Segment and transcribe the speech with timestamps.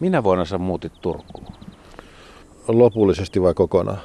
[0.00, 1.52] Minä vuonna sä muutit Turkuun?
[2.68, 4.00] Lopullisesti vai kokonaan?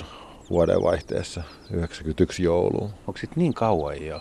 [0.00, 0.04] 91-2
[0.50, 2.90] vuodenvaihteessa, 91 jouluun.
[3.06, 4.20] Onko sit niin kauan jo?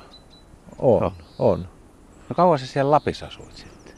[0.80, 1.14] On, No.
[1.40, 1.60] on.
[2.30, 3.94] No kauan sä siellä Lapissa asuit sitten?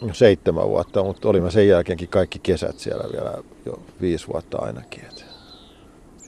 [0.00, 3.34] No, Seitsemän vuotta, mutta olimme sen jälkeenkin kaikki kesät siellä vielä
[3.66, 5.04] jo viisi vuotta ainakin.
[5.04, 5.24] Et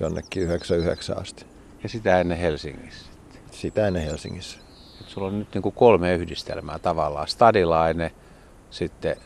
[0.00, 1.46] jonnekin 99 asti.
[1.82, 3.06] Ja sitä ennen Helsingissä.
[3.50, 4.58] Sitä ennen Helsingissä.
[5.00, 7.28] Et sulla on nyt niinku kolme yhdistelmää tavallaan.
[7.28, 8.10] Stadilainen,
[8.70, 9.16] sitten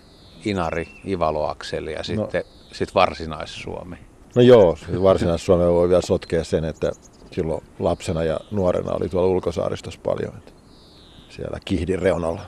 [0.44, 3.96] Inari, Ivaloakseli ja sitten sit Varsinais-Suomi.
[4.36, 6.92] No joo, varsinais-Suomea voi vielä sotkea sen, että
[7.30, 10.32] silloin lapsena ja nuorena oli tuolla ulkosaaristossa paljon.
[10.36, 10.52] Että
[11.28, 12.40] siellä kihdin reunalla.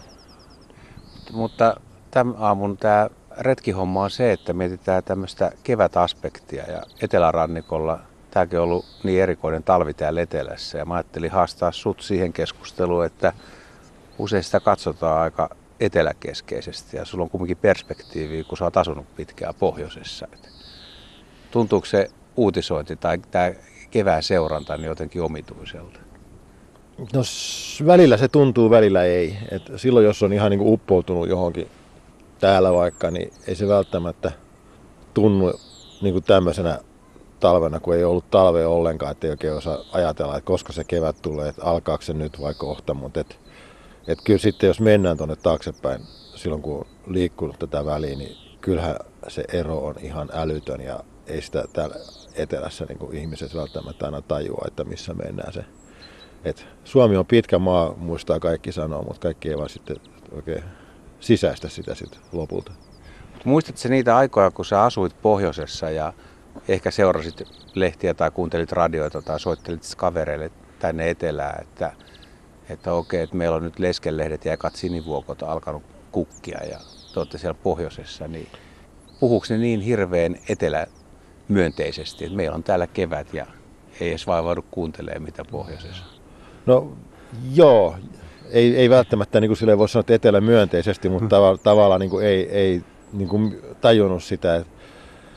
[1.32, 3.08] Mutta tämän aamun tämä
[3.38, 7.98] retkihomma on se, että mietitään tämmöistä kevätaspektia ja etelärannikolla
[8.36, 13.04] tämäkin on ollut niin erikoinen talvi täällä etelässä ja mä ajattelin haastaa sut siihen keskusteluun,
[13.04, 13.32] että
[14.18, 19.54] usein sitä katsotaan aika eteläkeskeisesti ja sulla on kumminkin perspektiiviä, kun sä oot asunut pitkään
[19.54, 20.28] pohjoisessa.
[20.32, 20.48] Et
[21.50, 23.52] tuntuuko se uutisointi tai tämä
[23.90, 25.98] kevään seuranta niin jotenkin omituiselta?
[26.98, 27.22] No
[27.86, 29.38] välillä se tuntuu, välillä ei.
[29.50, 31.68] Et silloin jos on ihan niin uppoutunut johonkin
[32.38, 34.32] täällä vaikka, niin ei se välttämättä
[35.14, 35.60] tunnu
[36.02, 36.78] niin kuin tämmöisenä
[37.40, 41.48] talvena, kun ei ollut talvea ollenkaan, ettei oikein osaa ajatella, että koska se kevät tulee,
[41.48, 42.94] että alkaako se nyt vai kohta.
[42.94, 43.38] Mutta et,
[44.06, 46.00] et kyllä sitten jos mennään tuonne taaksepäin,
[46.34, 48.96] silloin kun on liikkunut tätä väliä, niin kyllähän
[49.28, 51.96] se ero on ihan älytön ja ei sitä täällä
[52.34, 55.64] etelässä niin kuin ihmiset välttämättä aina tajua, että missä mennään se
[56.46, 59.96] et Suomi on pitkä maa, muistaa kaikki sanoa, mutta kaikki ei vaan sitten
[60.32, 60.64] oikein
[61.20, 62.72] sisäistä sitä sitten lopulta.
[63.44, 66.12] Muistatko niitä aikoja, kun sä asuit pohjoisessa ja
[66.68, 67.42] ehkä seurasit
[67.74, 71.92] lehtiä tai kuuntelit radioita tai soittelit kavereille tänne etelään, että,
[72.70, 75.82] että okei, että meillä on nyt leskelehdet ja ekat sinivuokot alkanut
[76.12, 76.78] kukkia ja
[77.14, 78.48] te olette siellä pohjoisessa, niin
[79.20, 83.46] puhuuko ne niin hirveän etelämyönteisesti, että meillä on täällä kevät ja
[84.00, 86.04] ei edes vaivaudu kuuntelemaan mitä pohjoisessa?
[86.66, 86.92] No
[87.54, 87.96] joo,
[88.50, 92.26] ei, ei välttämättä niin kuin voi sanoa, että etelä myönteisesti, mutta tava, tavallaan niin kuin
[92.26, 92.82] ei, ei
[93.12, 94.72] niin kuin tajunnut sitä, että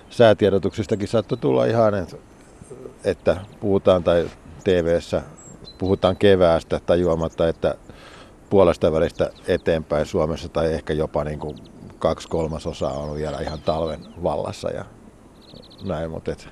[0.09, 1.93] säätiedotuksistakin saattoi tulla ihan,
[3.03, 4.29] että, puhutaan tai
[4.63, 5.21] TV-ssä
[5.77, 7.75] puhutaan keväästä tajuamatta, että
[8.49, 11.57] puolesta välistä eteenpäin Suomessa tai ehkä jopa niin kuin
[11.99, 14.85] kaksi kolmasosaa on vielä ihan talven vallassa ja
[15.83, 16.49] näin, mutta et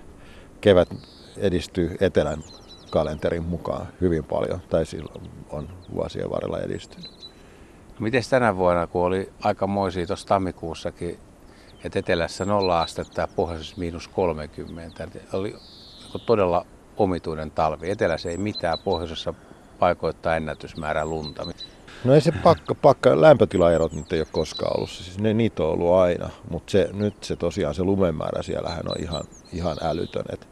[0.62, 0.90] kevät
[1.38, 2.44] edistyy etelän
[2.92, 7.12] kalenterin mukaan hyvin paljon, tai silloin on vuosien varrella edistynyt.
[8.00, 11.20] Miten tänä vuonna, kun oli aikamoisia tuossa tammikuussakin,
[11.84, 15.56] että etelässä nolla astetta ja pohjoisessa miinus 30, että oli
[16.26, 16.66] todella
[16.98, 17.92] omituinen talvi.
[17.92, 19.34] Etelässä ei mitään, pohjoisessa
[19.80, 21.46] paikoittaa ennätysmäärä lunta.
[22.04, 25.70] No ei se pakka, pakka lämpötilaerot nyt ei ole koskaan ollut, siis ne, niitä on
[25.70, 29.24] ollut aina, mutta se, nyt se tosiaan se lumenmäärä siellähän on ihan,
[29.54, 30.26] ihan älytön.
[30.30, 30.48] Et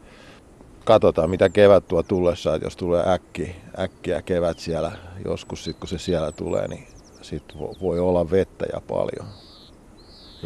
[0.84, 4.92] katsotaan mitä kevät tuo tullessa, että jos tulee äkki, äkkiä kevät siellä,
[5.24, 6.86] joskus sit kun se siellä tulee, niin
[7.22, 7.44] sit
[7.80, 9.45] voi olla vettä ja paljon.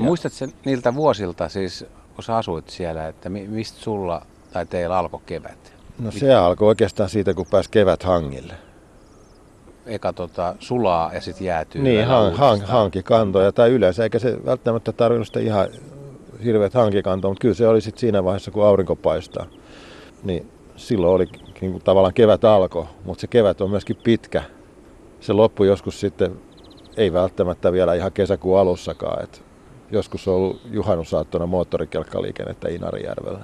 [0.01, 0.05] Ja.
[0.05, 5.21] Muistatko sen niiltä vuosilta, siis kun sä asuit siellä, että mistä sulla tai teillä alkoi
[5.27, 5.73] kevät?
[5.99, 8.55] No se alkoi oikeastaan siitä, kun pääsi kevät hangille.
[9.87, 11.83] Eka tota, sulaa ja sitten jäätyy.
[11.83, 15.69] Niin, han, han, hankikantoja tai yleensä, eikä se välttämättä tarvinnut sitä ihan
[16.45, 19.47] hirveät hankikantoa, mutta kyllä se oli sitten siinä vaiheessa, kun aurinko paistaa.
[20.23, 21.27] Niin silloin oli
[21.61, 24.43] niin kuin tavallaan kevät alkoi, mutta se kevät on myöskin pitkä.
[25.21, 26.41] Se loppui joskus sitten,
[26.97, 29.25] ei välttämättä vielä ihan kesäkuun alussakaan.
[29.25, 29.43] Et
[29.91, 33.41] joskus on ollut juhannusaattona moottorikelkkaliikennettä Inarijärvellä.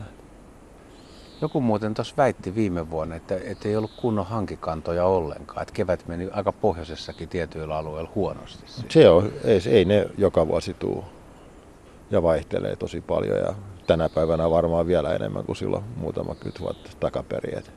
[1.41, 5.63] Joku muuten tuossa väitti viime vuonna, että, että ei ollut kunnon hankikantoja ollenkaan.
[5.63, 8.65] Että kevät meni aika pohjoisessakin tietyillä alueilla huonosti.
[8.89, 11.05] Se on, ei, ei ne joka vuosi tuu
[12.11, 13.39] ja vaihtelee tosi paljon.
[13.39, 13.55] Ja
[13.87, 17.59] tänä päivänä varmaan vielä enemmän kuin silloin muutama kymmenen vuotta takaperin.
[17.59, 17.73] Et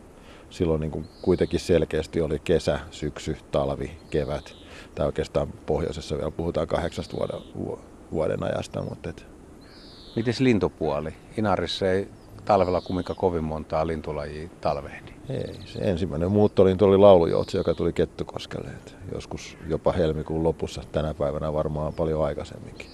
[0.50, 4.56] silloin niin kuin kuitenkin selkeästi oli kesä, syksy, talvi, kevät.
[4.96, 7.41] Tai oikeastaan pohjoisessa vielä puhutaan kahdeksasta vuoden,
[8.11, 8.82] vuoden ajasta.
[8.82, 9.26] Mutta et...
[10.16, 11.14] Mites lintupuoli?
[11.38, 12.08] Inarissa ei
[12.46, 15.11] talvella kumminkaan kovin montaa lintulajia talvehdi.
[15.29, 18.70] Ei, se ensimmäinen muuttolintu oli laulujoutsi, joka tuli Kettukoskelle.
[18.70, 22.88] Et joskus jopa helmikuun lopussa, tänä päivänä varmaan paljon aikaisemminkin.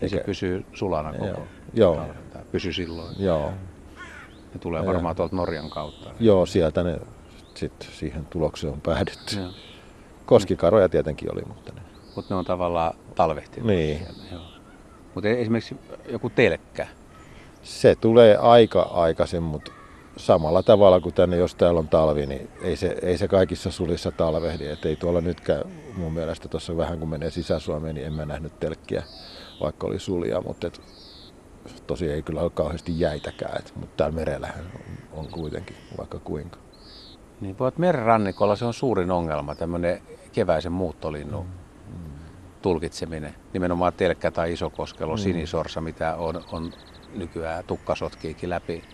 [0.00, 1.46] Ja se pysyy sulana koko Joo.
[1.74, 1.96] Joo.
[1.96, 2.16] talven.
[2.52, 3.14] Pysy silloin.
[3.18, 3.52] Joo.
[4.54, 6.10] Ne tulee varmaan tuolta Norjan kautta.
[6.20, 7.00] Joo, sieltä ne
[7.54, 9.36] sitten siihen tulokseen on päädytty.
[9.36, 9.50] Joo.
[10.26, 11.80] Koskikaroja tietenkin oli, mutta ne.
[12.16, 14.06] Mutta ne on tavallaan talvehtinut Niin.
[15.14, 15.76] Mutta esimerkiksi
[16.08, 16.86] joku telkkä.
[17.62, 19.72] Se tulee aika aikaisin, mutta
[20.16, 24.12] samalla tavalla kuin tänne, jos täällä on talvi, niin ei se, ei se kaikissa sulissa
[24.12, 24.66] talvehdi.
[24.66, 25.62] Et ei tuolla nytkään
[25.96, 29.02] mun mielestä tuossa vähän kun menee sisä-Suomeen, niin en mä nähnyt telkkiä,
[29.60, 30.80] vaikka oli sulia, mutta et,
[31.86, 36.58] tosi ei kyllä ole kauheasti jäitäkään, et, mutta täällä merellähän on, on kuitenkin vaikka kuinka.
[37.40, 40.02] Niin voit merenrannikolla se on suurin ongelma, tämmöinen
[40.32, 41.63] keväisen muuttolinnun mm.
[42.64, 43.34] Tulkitseminen.
[43.52, 45.18] Nimenomaan telkkä tai isokoskelo, mm.
[45.18, 46.72] sinisorsa, mitä on, on
[47.14, 48.84] nykyään tukkasotkiikin läpi,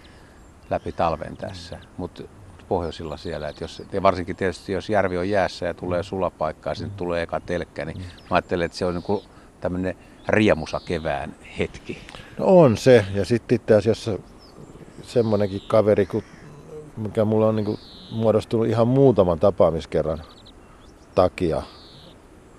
[0.71, 1.77] läpi talven tässä.
[1.77, 1.83] Mm.
[1.97, 2.23] Mutta
[2.69, 6.93] pohjoisilla siellä, että jos, ja varsinkin tietysti jos järvi on jäässä ja tulee sulapaikkaa, sinne
[6.97, 8.03] tulee eka telkkä, niin mm.
[8.03, 9.23] mä ajattelen, että se on niin
[9.61, 9.97] tämmöinen
[10.29, 11.99] riemusa kevään hetki.
[12.39, 14.19] No on se, ja sitten itse asiassa
[15.03, 16.09] semmoinenkin kaveri,
[16.97, 17.79] mikä mulla on niin
[18.11, 20.23] muodostunut ihan muutaman tapaamiskerran
[21.15, 21.63] takia,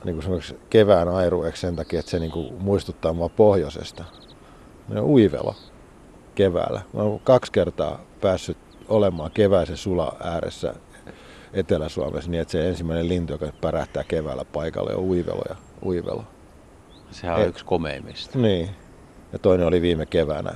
[0.03, 4.03] niin kuin kevään airueksi sen takia, että se niin kuin muistuttaa mua pohjoisesta.
[4.88, 5.56] Minä uivelo
[6.36, 6.81] keväällä.
[6.94, 8.57] Mä olen kaksi kertaa päässyt
[8.88, 10.75] olemaan keväisen sula ääressä
[11.53, 15.56] Etelä-Suomessa niin, että se ensimmäinen lintu, joka pärähtää keväällä paikalle, on uivelo ja
[15.86, 16.24] uivelo.
[17.12, 18.39] Sehän on Et, yksi komeimmista.
[18.39, 18.69] Niin.
[19.33, 20.53] Ja toinen oli viime keväänä.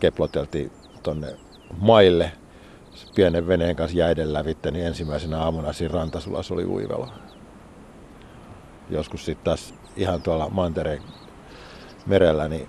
[0.00, 0.72] Keploteltiin
[1.02, 1.36] tonne
[1.78, 2.32] maille
[3.14, 7.08] pienen veneen kanssa jäiden lävitte, niin ensimmäisenä aamuna siinä rantasulassa oli uivelo.
[8.90, 11.02] Joskus sitten taas ihan tuolla mantereen
[12.06, 12.68] merellä, niin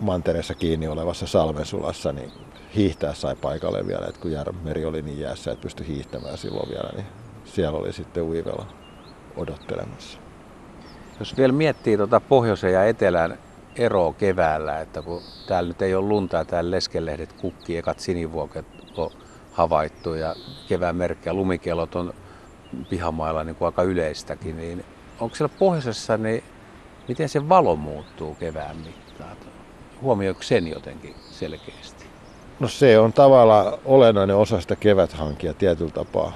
[0.00, 2.32] mantereessa kiinni olevassa salmensulassa, niin
[2.74, 4.30] hiihtää sai paikalle vielä, että kun
[4.62, 7.06] meri oli niin jäässä, että pystyi hiihtämään silloin vielä, niin
[7.44, 8.66] siellä oli sitten uivelo
[9.36, 10.18] odottelemassa.
[11.18, 13.38] Jos vielä miettii tuota pohjoisen ja etelän
[13.76, 18.66] eroa keväällä, että kun täällä nyt ei ole lunta ja täällä leskelehdet kukkii, ekat sinivuoket
[18.96, 19.10] on
[19.52, 20.34] havaittu ja
[20.68, 22.14] kevään merkkejä, lumikellot on
[22.90, 24.84] pihamailla niin kuin aika yleistäkin, niin
[25.20, 26.44] onko siellä pohjoisessa, niin
[27.08, 29.36] miten se valo muuttuu kevään mittaan?
[30.02, 32.06] Huomioiko sen jotenkin selkeästi?
[32.60, 36.32] No se on tavallaan olennainen osa sitä keväthankia tietyllä tapaa.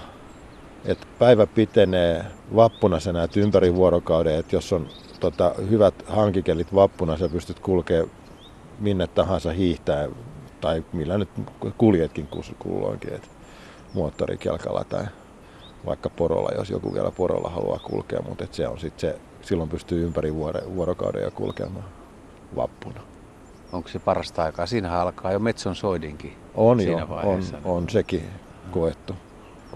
[0.84, 2.24] Et päivä pitenee,
[2.56, 4.88] vappuna sä näet ympäri vuorokauden, että jos on
[5.20, 8.10] tota, hyvät hankikelit vappuna, sä pystyt kulkemaan
[8.78, 10.08] minne tahansa hiihtää
[10.60, 11.28] tai millä nyt
[11.78, 12.28] kuljetkin
[12.58, 13.28] kulloinkin, että
[13.94, 15.04] moottorikelkalla tai
[15.86, 20.04] vaikka porolla, jos joku vielä porolla haluaa kulkea, mutta se on sit se, silloin pystyy
[20.04, 20.34] ympäri
[20.74, 21.84] vuorokauden jo kulkemaan
[22.56, 23.00] vappuna.
[23.72, 24.66] Onko se parasta aikaa?
[24.66, 27.56] Siinähän alkaa jo metson soidinkin on siinä jo, vaiheessa.
[27.64, 28.24] On, on sekin
[28.70, 29.14] koettu.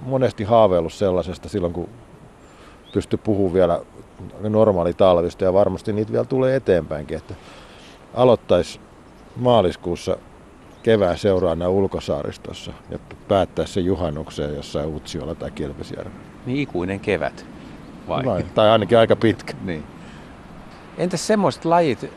[0.03, 1.89] Monesti haaveillut sellaisesta silloin, kun
[2.93, 3.81] pystyy puhumaan vielä
[4.41, 7.35] normaali talvista ja varmasti niitä vielä tulee eteenpäinkin, että
[8.15, 8.81] aloittaisi
[9.37, 10.17] maaliskuussa
[10.85, 12.99] kevään seuraana ulkosaaristossa ja
[13.29, 16.19] päättää se juhannukseen jossain Utsiolla tai Kilpisjärvellä.
[16.47, 17.47] Niin ikuinen kevät
[18.09, 18.25] vai?
[18.25, 18.45] vai?
[18.55, 19.55] Tai ainakin aika pitkä.
[19.65, 19.85] Niin.
[20.99, 22.11] Entäs semmoiset lajit,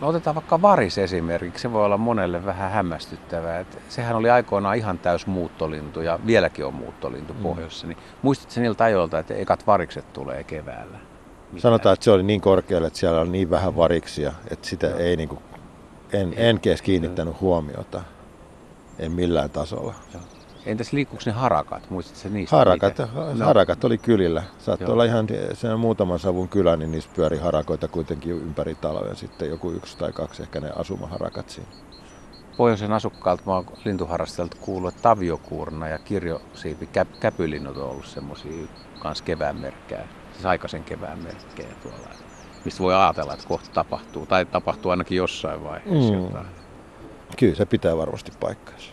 [0.00, 3.60] no otetaan vaikka varis esimerkiksi, se voi olla monelle vähän hämmästyttävää.
[3.60, 7.42] että sehän oli aikoinaan ihan täys muuttolintu ja vieläkin on muuttolintu mm.
[7.42, 7.86] pohjoisessa.
[7.86, 10.98] Niin muistitko niiltä ajoilta, että ekat varikset tulee keväällä?
[11.52, 11.62] Mitä?
[11.62, 14.98] Sanotaan, että se oli niin korkealle, että siellä on niin vähän variksia, että sitä Joo.
[14.98, 15.40] ei niin kuin,
[16.12, 18.02] en, en kiinnittänyt huomiota.
[18.98, 19.94] En millään tasolla.
[20.14, 20.22] Joo.
[20.66, 21.90] Entäs liikkuuko ne harakat?
[21.90, 22.56] Muistatko niistä?
[22.56, 22.98] Harakat,
[23.34, 23.44] no.
[23.44, 24.42] harakat oli kylillä.
[24.58, 29.16] Saattoi olla ihan sen muutaman savun kylä, niin niissä pyöri harakoita kuitenkin ympäri talven.
[29.16, 31.70] Sitten joku yksi tai kaksi ehkä ne asumaharakat siinä.
[32.56, 38.66] Pohjoisen asukkaalta mä oon lintuharrastelta kuullut, että taviokuurna ja kirjosiipi käp, käpylinnut on ollut semmoisia
[38.98, 42.08] kans kevään merkkejä, siis aikaisen kevään merkkejä tuolla.
[42.64, 46.24] Mistä voi ajatella, että kohta tapahtuu, tai tapahtuu ainakin jossain vaiheessa mm.
[46.24, 46.63] jotain.
[47.38, 48.92] Kyllä se pitää varmasti paikkaansa.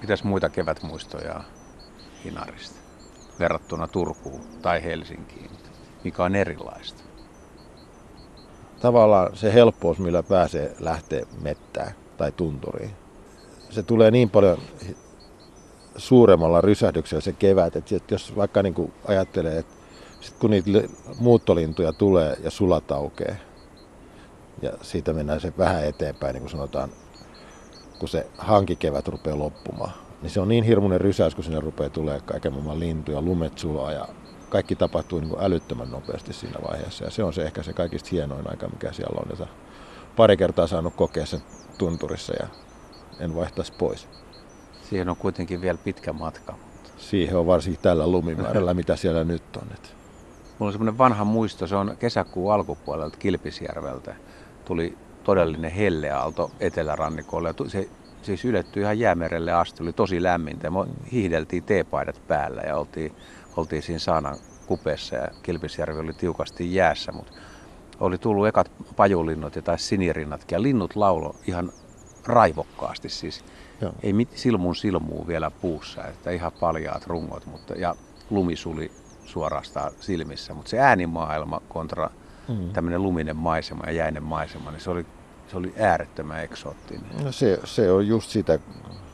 [0.00, 1.40] Mitäs muita kevätmuistoja
[2.24, 2.76] Inarista
[3.38, 5.50] verrattuna Turkuun tai Helsinkiin?
[6.04, 7.02] Mikä on erilaista?
[8.80, 12.96] Tavallaan se helppous, millä pääsee lähteä mettään tai tunturiin.
[13.70, 14.58] Se tulee niin paljon
[15.96, 19.74] suuremmalla rysähdyksellä se kevät, että jos vaikka niin kuin ajattelee, että
[20.20, 20.70] sit kun niitä
[21.18, 23.36] muuttolintuja tulee ja sulat aukeaa,
[24.62, 26.90] ja siitä mennään se vähän eteenpäin, niin kuin sanotaan
[27.98, 29.92] kun se hankikevät rupeaa loppumaan.
[30.22, 33.92] Niin se on niin hirmuinen rysäys, kun sinne rupeaa tulee kaiken maailman lintuja, lumet sulaa
[33.92, 34.08] ja
[34.48, 37.04] kaikki tapahtuu niin kuin älyttömän nopeasti siinä vaiheessa.
[37.04, 39.26] Ja se on se ehkä se kaikista hienoin aika, mikä siellä on.
[39.30, 39.46] Jota
[40.16, 41.40] pari kertaa saanut kokea sen
[41.78, 42.48] tunturissa ja
[43.20, 44.08] en vaihtaisi pois.
[44.90, 46.54] Siihen on kuitenkin vielä pitkä matka.
[46.96, 49.68] Siihen on varsinkin tällä lumimäärällä, mitä siellä nyt on.
[50.58, 54.14] Mulla on semmoinen vanha muisto, se on kesäkuun alkupuolelta Kilpisjärveltä.
[54.64, 57.54] Tuli todellinen helleaalto etelärannikolle.
[57.68, 57.88] Se
[58.22, 60.70] siis ylettyi ihan jäämerelle asti, oli tosi lämmintä.
[60.70, 60.78] Me
[61.12, 63.12] hiihdeltiin teepaidat päällä ja oltiin,
[63.56, 67.32] oltiin siinä saanan kupeessa ja Kilpisjärvi oli tiukasti jäässä, mutta
[68.00, 71.72] oli tullut ekat pajulinnut ja tai sinirinnatkin ja linnut laulo ihan
[72.26, 73.44] raivokkaasti siis
[73.80, 73.92] Joo.
[74.02, 77.96] Ei mit, silmun silmuu vielä puussa, että ihan paljaat rungot mutta, ja
[78.30, 78.90] lumisuli
[79.24, 80.54] suorastaan silmissä.
[80.54, 82.10] Mutta se äänimaailma kontra
[82.48, 82.70] mm.
[82.72, 85.06] tämmöinen luminen maisema ja jäinen maisema, niin se oli,
[85.48, 87.04] se oli äärettömän eksoottinen.
[87.24, 88.58] No se, se on just sitä,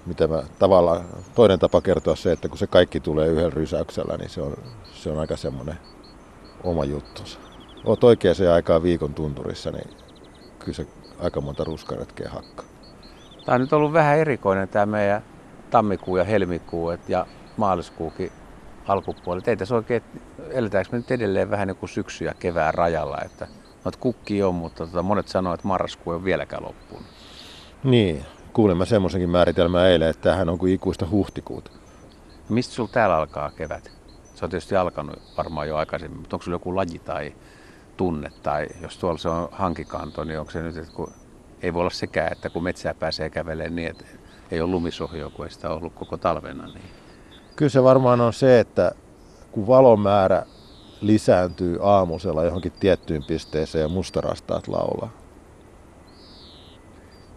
[0.06, 4.30] mitä mä tavallaan, toinen tapa kertoa se, että kun se kaikki tulee yhden rysäyksellä, niin
[4.30, 4.56] se on,
[4.92, 5.78] se on aika semmoinen
[6.64, 7.38] oma juttunsa.
[7.84, 9.90] Oot oikeaan aikaa viikon tunturissa, niin
[10.58, 10.86] kyllä se
[11.18, 12.66] aika monta ruskaretkeä hakkaa.
[13.44, 15.22] Tämä on nyt ollut vähän erikoinen tämä meidän
[15.70, 18.32] tammikuu ja helmikuu et, ja maaliskuukin
[18.88, 19.40] alkupuoli.
[19.46, 20.02] Ei se oikein,
[20.54, 23.46] eletäänkö me nyt edelleen vähän niin kuin syksy ja kevään rajalla, että
[23.84, 27.02] noita kukki on, mutta tota, monet sanoo, että marraskuu ei ole vieläkään loppuun.
[27.84, 31.70] Niin, kuulin mä semmoisenkin määritelmän eilen, että tämähän on kuin ikuista huhtikuuta.
[32.48, 33.92] Mistä sulla täällä alkaa kevät?
[34.34, 37.34] Se on tietysti alkanut varmaan jo aikaisemmin, mutta onko sulla joku laji tai
[37.96, 41.12] tunne, tai jos tuolla se on hankikanto, niin onko se nyt, että kun
[41.62, 44.04] ei voi olla sekään, että kun metsää pääsee kävelemään niin, että
[44.50, 46.66] ei ole lumisohjoa, kun ei sitä ollut koko talvena.
[46.66, 46.84] Niin...
[47.56, 48.92] Kyllä se varmaan on se, että
[49.52, 50.46] kun valon määrä
[51.00, 55.10] lisääntyy aamusella johonkin tiettyyn pisteeseen ja mustarastaat laulaa.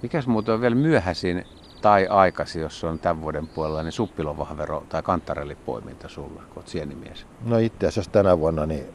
[0.01, 1.45] Mikäs muuten on vielä myöhäisin
[1.81, 7.25] tai aikaisin, jos on tämän vuoden puolella, niin suppilovahvero tai kantarellipoiminta sulla, kun olet sienimies?
[7.45, 8.85] No itse asiassa tänä vuonna niin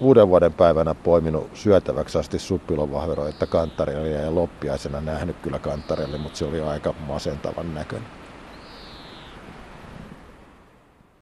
[0.00, 6.44] uuden vuoden päivänä poiminut syötäväksi asti suppilovahveroita kantarelle ja loppiaisena nähnyt kyllä kantarelle, mutta se
[6.44, 8.17] oli aika masentavan näköinen.